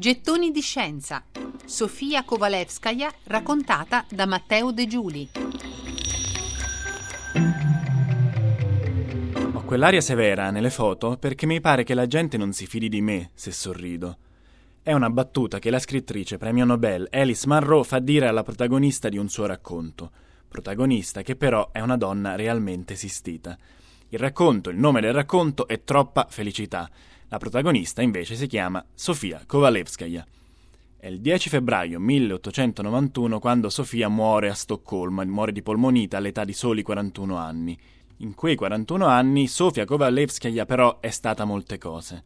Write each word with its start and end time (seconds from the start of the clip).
Gettoni 0.00 0.52
di 0.52 0.60
scienza. 0.60 1.24
Sofia 1.64 2.22
Kovalevskaya 2.22 3.12
raccontata 3.24 4.06
da 4.08 4.26
Matteo 4.26 4.70
De 4.70 4.86
Giuli. 4.86 5.28
Ho 9.54 9.62
quell'aria 9.64 10.00
severa 10.00 10.52
nelle 10.52 10.70
foto 10.70 11.16
perché 11.16 11.46
mi 11.46 11.60
pare 11.60 11.82
che 11.82 11.94
la 11.94 12.06
gente 12.06 12.36
non 12.36 12.52
si 12.52 12.68
fidi 12.68 12.88
di 12.88 13.00
me 13.00 13.32
se 13.34 13.50
sorrido. 13.50 14.18
È 14.84 14.92
una 14.92 15.10
battuta 15.10 15.58
che 15.58 15.68
la 15.68 15.80
scrittrice 15.80 16.38
premio 16.38 16.64
Nobel 16.64 17.08
Alice 17.10 17.48
Munro 17.48 17.82
fa 17.82 17.98
dire 17.98 18.28
alla 18.28 18.44
protagonista 18.44 19.08
di 19.08 19.18
un 19.18 19.28
suo 19.28 19.46
racconto, 19.46 20.12
protagonista 20.46 21.22
che 21.22 21.34
però 21.34 21.70
è 21.72 21.80
una 21.80 21.96
donna 21.96 22.36
realmente 22.36 22.92
esistita. 22.92 23.58
Il 24.10 24.20
racconto, 24.20 24.70
il 24.70 24.78
nome 24.78 25.00
del 25.00 25.12
racconto 25.12 25.66
è 25.66 25.82
Troppa 25.82 26.28
felicità 26.30 26.88
la 27.28 27.38
protagonista 27.38 28.02
invece 28.02 28.34
si 28.34 28.46
chiama 28.46 28.84
Sofia 28.94 29.42
Kovalevskaya. 29.46 30.26
È 30.96 31.06
il 31.06 31.20
10 31.20 31.48
febbraio 31.50 32.00
1891 32.00 33.38
quando 33.38 33.68
Sofia 33.68 34.08
muore 34.08 34.48
a 34.48 34.54
Stoccolma, 34.54 35.24
muore 35.24 35.52
di 35.52 35.62
polmonite 35.62 36.16
all'età 36.16 36.44
di 36.44 36.54
soli 36.54 36.82
41 36.82 37.36
anni. 37.36 37.78
In 38.18 38.34
quei 38.34 38.56
41 38.56 39.06
anni 39.06 39.46
Sofia 39.46 39.84
Kovalevskaya 39.84 40.64
però 40.64 41.00
è 41.00 41.10
stata 41.10 41.44
molte 41.44 41.78
cose. 41.78 42.24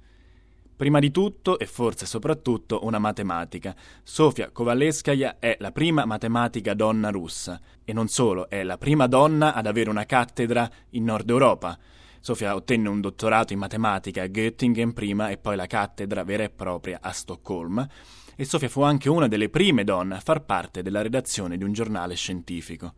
Prima 0.75 1.01
di 1.01 1.11
tutto, 1.11 1.59
e 1.59 1.67
forse 1.67 2.07
soprattutto, 2.07 2.81
una 2.85 2.99
matematica. 2.99 3.75
Sofia 4.03 4.51
Kovalevskaya 4.51 5.39
è 5.39 5.57
la 5.61 5.71
prima 5.71 6.05
matematica 6.05 6.75
donna 6.75 7.11
russa, 7.11 7.61
e 7.85 7.93
non 7.93 8.09
solo, 8.09 8.49
è 8.49 8.63
la 8.63 8.79
prima 8.79 9.07
donna 9.07 9.53
ad 9.55 9.67
avere 9.67 9.91
una 9.91 10.07
cattedra 10.07 10.69
in 10.91 11.05
Nord 11.05 11.29
Europa. 11.29 11.79
Sofia 12.23 12.55
ottenne 12.55 12.89
un 12.89 13.01
dottorato 13.01 13.53
in 13.53 13.59
matematica 13.59 14.23
a 14.23 14.29
Göttingen 14.29 14.93
prima 14.93 15.31
e 15.31 15.39
poi 15.39 15.57
la 15.57 15.67
cattedra 15.67 16.23
vera 16.23 16.45
e 16.45 16.51
propria 16.51 17.01
a 17.03 17.11
Stoccolma 17.11 17.89
e 18.37 18.45
Sofia 18.45 18.69
fu 18.69 18.83
anche 18.83 19.09
una 19.09 19.27
delle 19.27 19.49
prime 19.49 19.83
donne 19.83 20.15
a 20.15 20.21
far 20.21 20.45
parte 20.45 20.83
della 20.83 21.03
redazione 21.03 21.57
di 21.57 21.65
un 21.65 21.73
giornale 21.73 22.15
scientifico. 22.15 22.95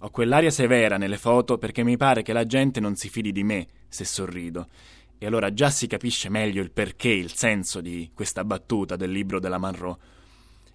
Ho 0.00 0.10
quell'aria 0.10 0.50
severa 0.50 0.98
nelle 0.98 1.16
foto 1.16 1.56
perché 1.56 1.82
mi 1.82 1.96
pare 1.96 2.20
che 2.20 2.34
la 2.34 2.44
gente 2.44 2.78
non 2.78 2.94
si 2.94 3.08
fidi 3.08 3.32
di 3.32 3.42
me 3.42 3.68
se 3.88 4.04
sorrido. 4.04 4.68
E 5.16 5.24
allora 5.24 5.54
già 5.54 5.70
si 5.70 5.86
capisce 5.86 6.28
meglio 6.28 6.62
il 6.62 6.72
perché, 6.72 7.08
il 7.08 7.32
senso 7.32 7.80
di 7.80 8.10
questa 8.12 8.44
battuta 8.44 8.96
del 8.96 9.12
libro 9.12 9.40
della 9.40 9.56
Monroe. 9.56 9.96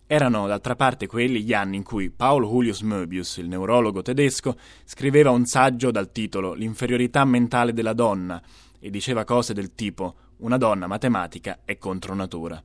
Erano 0.09 0.47
d'altra 0.47 0.77
parte 0.77 1.05
quelli 1.05 1.44
gli 1.44 1.53
anni 1.53 1.75
in 1.75 1.83
cui 1.83 2.09
Paul 2.09 2.45
Julius 2.45 2.80
Möbius, 2.80 3.38
il 3.38 3.50
neurologo 3.50 4.02
tedesco, 4.02 4.55
scriveva 4.86 5.31
un 5.31 5.45
saggio 5.45 5.91
dal 5.91 6.13
titolo 6.13 6.53
L'inferiorità 6.53 7.25
mentale 7.25 7.73
della 7.73 7.91
donna 7.91 8.41
e 8.80 8.89
diceva 8.89 9.25
cose 9.25 9.53
del 9.53 9.75
tipo 9.75 10.16
una 10.38 10.55
donna 10.55 10.88
matematica 10.88 11.59
è 11.66 11.78
contro 11.78 12.13
natura. 12.13 12.63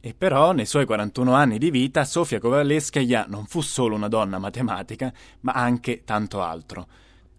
E 0.00 0.14
però, 0.14 0.50
nei 0.50 0.66
suoi 0.66 0.84
41 0.84 1.32
anni 1.32 1.58
di 1.58 1.70
vita, 1.70 2.04
Sofia 2.04 2.40
Kovalevskaya 2.40 3.26
non 3.28 3.46
fu 3.46 3.60
solo 3.60 3.94
una 3.94 4.08
donna 4.08 4.40
matematica, 4.40 5.12
ma 5.42 5.52
anche 5.52 6.02
tanto 6.02 6.42
altro. 6.42 6.88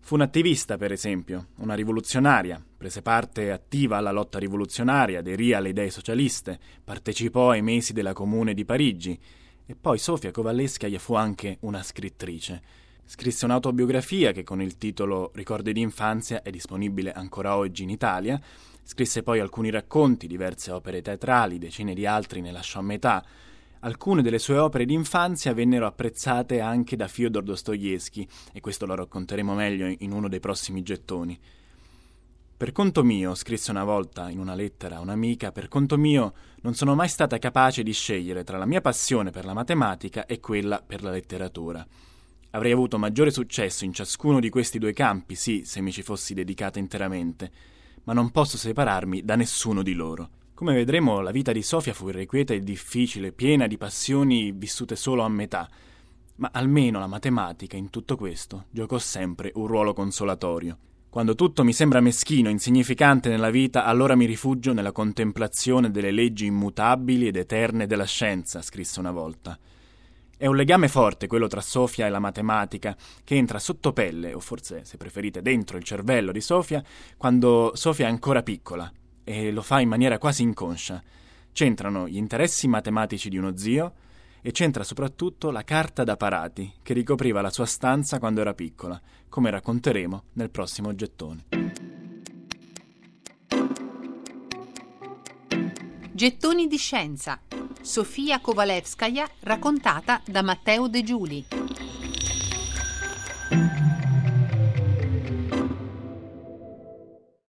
Fu 0.06 0.16
un'attivista, 0.16 0.76
per 0.76 0.92
esempio, 0.92 1.48
una 1.60 1.76
rivoluzionaria, 1.76 2.62
prese 2.78 3.02
parte 3.02 3.52
attiva 3.52 3.96
alla 3.96 4.12
lotta 4.12 4.38
rivoluzionaria, 4.38 5.20
aderì 5.20 5.54
alle 5.54 5.70
idee 5.70 5.90
socialiste, 5.90 6.60
partecipò 6.84 7.52
ai 7.52 7.62
mesi 7.62 7.94
della 7.94 8.12
Comune 8.12 8.54
di 8.54 8.66
Parigi 8.66 9.18
e 9.66 9.76
poi 9.80 9.98
Sofia 9.98 10.32
Kovalevskaya 10.32 11.00
fu 11.00 11.14
anche 11.14 11.56
una 11.62 11.82
scrittrice. 11.82 12.62
Scrisse 13.06 13.46
un'autobiografia 13.46 14.34
che 14.34 14.44
con 14.44 14.62
il 14.62 14.78
titolo 14.78 15.32
Ricordi 15.36 15.72
d'infanzia 15.72 16.42
è 16.42 16.50
disponibile 16.50 17.14
ancora 17.14 17.56
oggi 17.56 17.84
in 17.84 17.90
Italia. 17.90 18.38
Scrisse 18.84 19.24
poi 19.24 19.40
alcuni 19.40 19.70
racconti, 19.70 20.28
diverse 20.28 20.72
opere 20.72 21.02
teatrali, 21.02 21.58
decine 21.58 21.94
di 21.94 22.06
altri 22.06 22.42
ne 22.42 22.52
lasciò 22.52 22.80
a 22.80 22.84
metà. 22.84 23.26
Alcune 23.86 24.22
delle 24.22 24.40
sue 24.40 24.58
opere 24.58 24.86
d'infanzia 24.86 25.54
vennero 25.54 25.86
apprezzate 25.86 26.62
anche 26.62 26.96
da 26.96 27.10
Fyodor 27.10 27.44
Dostoevsky 27.44 28.26
e 28.54 28.62
questo 28.62 28.86
lo 28.86 28.96
racconteremo 28.96 29.54
meglio 29.54 29.94
in 30.00 30.14
uno 30.14 30.30
dei 30.30 30.40
prossimi 30.40 30.84
gettoni. 30.84 31.38
Per 32.56 32.72
conto 32.72 33.04
mio, 33.04 33.36
scrisse 33.36 33.72
una 33.72 33.84
volta 33.84 34.30
in 34.30 34.40
una 34.40 34.56
lettera 34.56 34.96
a 34.96 35.00
un'amica, 35.02 35.52
per 35.52 35.68
conto 35.68 35.98
mio 35.98 36.34
non 36.62 36.76
sono 36.76 36.96
mai 36.96 37.10
stata 37.10 37.38
capace 37.40 37.84
di 37.84 37.92
scegliere 37.92 38.46
tra 38.46 38.58
la 38.58 38.66
mia 38.66 38.80
passione 38.80 39.32
per 39.32 39.44
la 39.44 39.54
matematica 39.54 40.26
e 40.28 40.40
quella 40.40 40.82
per 40.82 41.04
la 41.04 41.12
letteratura. 41.12 41.86
Avrei 42.52 42.72
avuto 42.72 42.98
maggiore 42.98 43.32
successo 43.32 43.84
in 43.84 43.92
ciascuno 43.92 44.40
di 44.40 44.50
questi 44.50 44.80
due 44.80 44.94
campi, 44.94 45.36
sì, 45.36 45.64
se 45.66 45.82
mi 45.82 45.92
ci 45.92 46.04
fossi 46.04 46.34
dedicata 46.34 46.80
interamente, 46.80 47.52
ma 48.06 48.14
non 48.14 48.32
posso 48.32 48.56
separarmi 48.56 49.24
da 49.26 49.36
nessuno 49.36 49.84
di 49.84 49.94
loro. 49.94 50.30
Come 50.56 50.76
vedremo, 50.76 51.20
la 51.22 51.32
vita 51.32 51.52
di 51.52 51.64
Sofia 51.64 51.96
fu 51.96 52.10
irrequieta 52.10 52.54
e 52.54 52.60
difficile, 52.60 53.32
piena 53.32 53.66
di 53.66 53.76
passioni 53.76 54.52
vissute 54.52 54.96
solo 54.96 55.24
a 55.24 55.28
metà, 55.28 55.68
ma 56.36 56.52
almeno 56.54 57.00
la 57.00 57.08
matematica 57.08 57.76
in 57.76 57.90
tutto 57.90 58.16
questo 58.16 58.66
giocò 58.70 59.00
sempre 59.00 59.52
un 59.56 59.66
ruolo 59.66 59.94
consolatorio. 59.94 60.78
Quando 61.10 61.34
tutto 61.34 61.64
mi 61.64 61.74
sembra 61.74 62.02
meschino, 62.02 62.50
insignificante 62.50 63.30
nella 63.30 63.50
vita, 63.50 63.84
allora 63.84 64.16
mi 64.16 64.26
rifugio 64.26 64.74
nella 64.74 64.92
contemplazione 64.92 65.90
delle 65.90 66.12
leggi 66.12 66.46
immutabili 66.46 67.28
ed 67.28 67.36
eterne 67.36 67.88
della 67.88 68.06
scienza, 68.06 68.62
scrisse 68.62 69.00
una 69.00 69.12
volta. 69.12 69.58
È 70.38 70.46
un 70.46 70.56
legame 70.56 70.88
forte 70.88 71.26
quello 71.26 71.48
tra 71.48 71.62
Sofia 71.62 72.06
e 72.06 72.10
la 72.10 72.20
matematica, 72.20 72.96
che 73.24 73.36
entra 73.36 73.58
sotto 73.58 73.92
pelle, 73.92 74.36
o 74.36 74.40
forse, 74.40 74.86
se 74.86 74.98
preferite, 74.98 75.42
dentro 75.42 75.78
il 75.78 75.84
cervello 75.84 76.32
di 76.32 76.42
Sofia, 76.42 76.84
quando 77.18 77.72
Sofia 77.74 78.06
è 78.06 78.10
ancora 78.10 78.44
piccola, 78.44 78.92
e 79.24 79.52
lo 79.52 79.62
fa 79.62 79.80
in 79.80 79.90
maniera 79.90 80.18
quasi 80.18 80.44
inconscia. 80.44 81.02
C'entrano 81.52 82.08
gli 82.08 82.18
interessi 82.18 82.68
matematici 82.68 83.30
di 83.30 83.38
uno 83.38 83.56
zio, 83.58 83.94
e 84.46 84.52
c'entra 84.52 84.84
soprattutto 84.84 85.52
la 85.52 85.64
carta 85.64 86.04
da 86.04 86.18
parati 86.18 86.74
che 86.84 86.94
ricopriva 86.94 87.40
la 87.40 87.50
sua 87.50 87.66
stanza 87.66 88.20
quando 88.20 88.42
era 88.42 88.54
piccola, 88.54 89.02
come 89.30 89.50
racconteremo 89.50 90.24
nel 90.34 90.50
prossimo 90.50 90.94
gettone. 90.94 91.46
Gettoni 96.12 96.68
di 96.68 96.78
scienza. 96.78 97.40
Sofia 97.82 98.40
Kovalevskaya 98.40 99.28
raccontata 99.40 100.22
da 100.26 100.42
Matteo 100.42 100.88
De 100.90 101.04
Giuli. 101.04 101.46